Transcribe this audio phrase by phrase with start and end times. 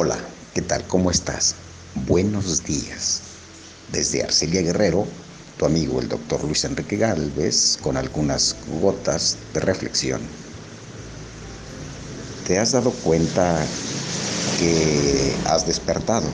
[0.00, 0.16] Hola,
[0.54, 0.86] ¿qué tal?
[0.86, 1.56] ¿Cómo estás?
[2.06, 3.20] Buenos días.
[3.90, 5.08] Desde Arcelia Guerrero,
[5.56, 10.20] tu amigo el doctor Luis Enrique Galvez, con algunas gotas de reflexión.
[12.46, 13.60] ¿Te has dado cuenta
[14.60, 16.28] que has despertado?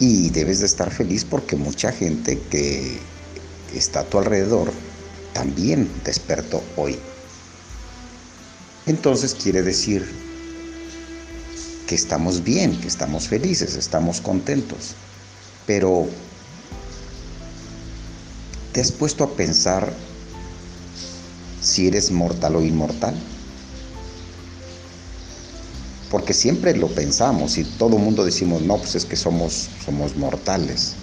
[0.00, 2.98] Y debes de estar feliz porque mucha gente que
[3.72, 4.72] está a tu alrededor
[5.32, 6.98] también despertó hoy.
[8.86, 10.04] Entonces quiere decir
[11.86, 14.96] que estamos bien, que estamos felices, estamos contentos.
[15.66, 16.08] Pero
[18.72, 19.92] ¿te has puesto a pensar
[21.60, 23.14] si eres mortal o inmortal?
[26.10, 30.16] Porque siempre lo pensamos y todo el mundo decimos, no, pues es que somos, somos
[30.16, 30.94] mortales.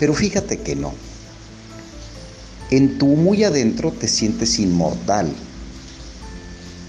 [0.00, 0.92] Pero fíjate que no.
[2.70, 5.32] En tu muy adentro te sientes inmortal,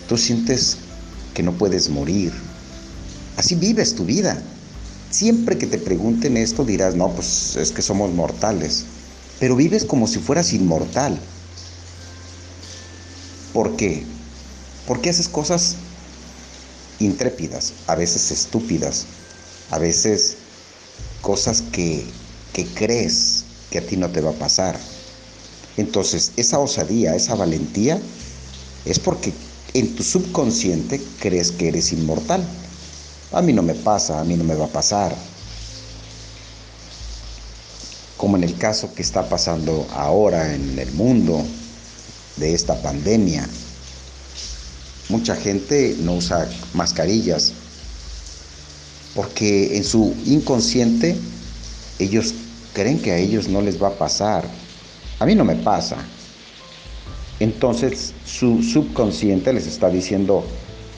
[0.08, 0.78] Tú sientes
[1.34, 2.34] que no puedes morir.
[3.36, 4.42] Así vives tu vida.
[5.12, 8.86] Siempre que te pregunten esto dirás, no, pues es que somos mortales.
[9.40, 11.20] Pero vives como si fueras inmortal.
[13.54, 14.04] ¿Por qué?
[14.88, 15.76] Porque haces cosas
[17.00, 19.06] intrépidas, a veces estúpidas,
[19.72, 20.38] a veces
[21.22, 22.04] cosas que,
[22.54, 24.80] que crees que a ti no te va a pasar.
[25.78, 28.00] Entonces, esa osadía, esa valentía,
[28.86, 29.34] es porque
[29.80, 32.44] en tu subconsciente crees que eres inmortal.
[33.32, 35.16] A mí no me pasa, a mí no me va a pasar.
[38.18, 41.46] Como en el caso que está pasando ahora en el mundo
[42.38, 43.48] de esta pandemia.
[45.10, 47.54] Mucha gente no usa mascarillas
[49.16, 51.16] porque en su inconsciente
[52.00, 52.34] ellos
[52.74, 54.48] creen que a ellos no les va a pasar.
[55.20, 55.98] A mí no me pasa,
[57.40, 60.44] entonces su subconsciente les está diciendo,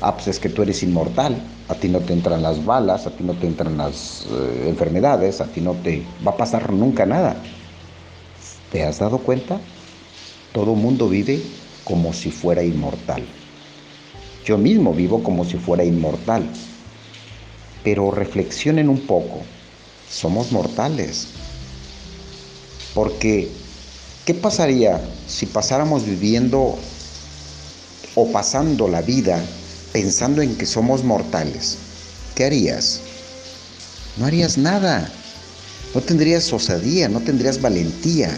[0.02, 3.12] ah, pues es que tú eres inmortal, a ti no te entran las balas, a
[3.12, 7.06] ti no te entran las eh, enfermedades, a ti no te va a pasar nunca
[7.06, 7.44] nada.
[8.72, 9.60] ¿Te has dado cuenta?
[10.54, 11.42] Todo mundo vive
[11.84, 13.28] como si fuera inmortal.
[14.46, 16.50] Yo mismo vivo como si fuera inmortal.
[17.84, 19.42] Pero reflexionen un poco,
[20.08, 21.34] somos mortales.
[22.94, 23.59] Porque
[24.26, 26.78] ¿Qué pasaría si pasáramos viviendo
[28.16, 29.44] o pasando la vida
[29.92, 31.78] pensando en que somos mortales?
[32.36, 33.02] ¿Qué harías?
[34.18, 35.12] No harías nada.
[35.96, 38.38] No tendrías osadía, no tendrías valentía.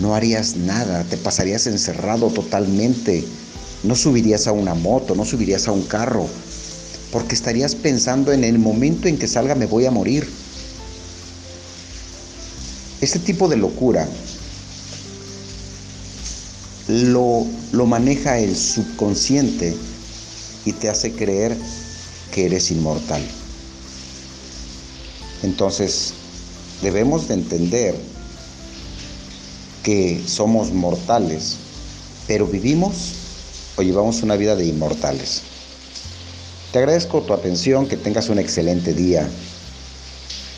[0.00, 3.24] No harías nada, te pasarías encerrado totalmente.
[3.84, 6.26] No subirías a una moto, no subirías a un carro,
[7.12, 10.28] porque estarías pensando en el momento en que salga me voy a morir.
[13.00, 14.08] Este tipo de locura
[16.88, 19.76] lo, lo maneja el subconsciente
[20.64, 21.56] y te hace creer
[22.32, 23.22] que eres inmortal.
[25.42, 26.14] Entonces,
[26.82, 27.94] debemos de entender
[29.82, 31.56] que somos mortales,
[32.26, 33.12] pero vivimos
[33.76, 35.42] o llevamos una vida de inmortales.
[36.72, 39.28] Te agradezco tu atención, que tengas un excelente día.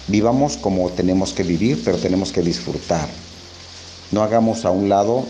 [0.07, 3.09] Vivamos como tenemos que vivir, pero tenemos que disfrutar.
[4.13, 5.27] No hagamos a un lado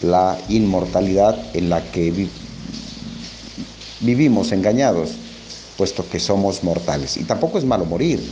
[0.00, 2.28] la inmortalidad en la que
[4.00, 5.10] vivimos engañados,
[5.76, 7.16] puesto que somos mortales.
[7.16, 8.22] Y tampoco es malo morir,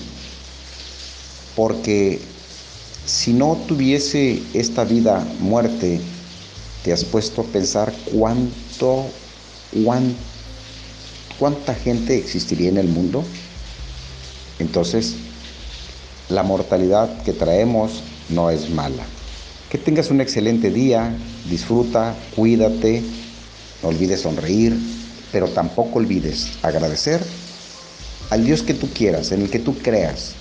[1.54, 2.20] porque
[3.06, 6.00] si no tuviese esta vida muerte,
[6.84, 9.06] te has puesto a pensar cuánto,
[11.38, 13.24] cuánta gente existiría en el mundo.
[14.58, 15.14] Entonces,
[16.28, 19.04] la mortalidad que traemos no es mala.
[19.70, 21.16] Que tengas un excelente día,
[21.48, 23.04] disfruta, cuídate,
[23.84, 24.76] no olvides sonreír,
[25.30, 27.20] pero tampoco olvides agradecer
[28.30, 30.32] al Dios que tú quieras, en el que tú creas,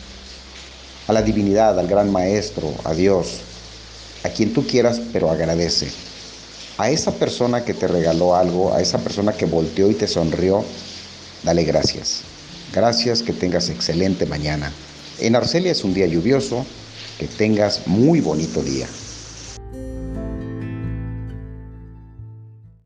[1.08, 3.42] a la divinidad, al gran maestro, a Dios,
[4.24, 5.92] a quien tú quieras, pero agradece.
[6.80, 10.66] A esa persona que te regaló algo, a esa persona que volteó y te sonrió,
[11.44, 12.22] dale gracias.
[12.74, 14.72] Gracias, que tengas excelente mañana.
[15.20, 16.66] En Arcelia es un día lluvioso,
[17.20, 18.88] que tengas muy bonito día.